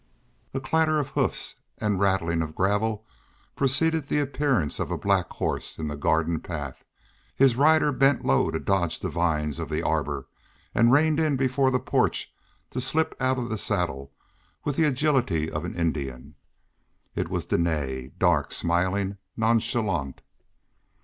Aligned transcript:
A 0.55 0.59
clatter 0.59 0.97
of 0.99 1.09
hoofs 1.09 1.57
and 1.77 1.99
rattling 1.99 2.41
of 2.41 2.55
gravel 2.55 3.05
preceded 3.55 4.05
the 4.05 4.17
appearance 4.17 4.79
of 4.79 4.89
a 4.89 4.97
black 4.97 5.29
horse 5.29 5.77
in 5.77 5.89
the 5.89 5.95
garden 5.95 6.39
path. 6.39 6.83
His 7.35 7.55
rider 7.55 7.91
bent 7.91 8.25
low 8.25 8.49
to 8.49 8.57
dodge 8.57 8.99
the 8.99 9.11
vines 9.11 9.59
of 9.59 9.69
the 9.69 9.83
arbor, 9.83 10.25
and 10.73 10.91
reined 10.91 11.19
in 11.19 11.35
before 11.37 11.69
the 11.69 11.79
porch 11.79 12.33
to 12.71 12.81
slip 12.81 13.13
out 13.19 13.37
of 13.37 13.49
the 13.51 13.59
saddle 13.59 14.11
with 14.65 14.75
the 14.75 14.85
agility 14.85 15.51
of 15.51 15.65
an 15.65 15.75
Indian. 15.75 16.33
It 17.13 17.29
was 17.29 17.45
Dene, 17.45 18.11
dark, 18.17 18.51
smiling, 18.51 19.19
nonchalant. 19.37 20.21